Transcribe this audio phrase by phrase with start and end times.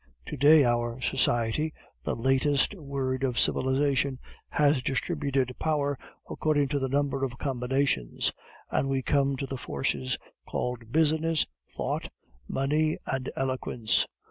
[0.29, 4.17] To day our society, the latest word of civilization,
[4.49, 5.95] has distributed power
[6.27, 8.31] according to the number of combinations,
[8.71, 10.17] and we come to the forces
[10.49, 11.45] called business,
[11.77, 12.09] thought,
[12.47, 14.07] money, and eloquence.